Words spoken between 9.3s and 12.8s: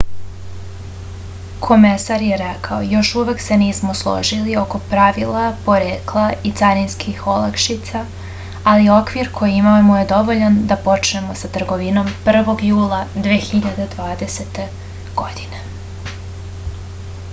koji imamo je dovoljan da počnemo sa trgovinom 1.